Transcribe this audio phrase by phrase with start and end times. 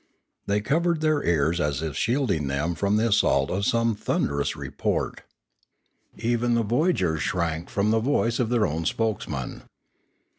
[0.47, 5.21] They covered their ears as if shielding them from the assault of some thunderous report.
[6.17, 9.61] Even the voyagers shrank from the voice of their own spokesman.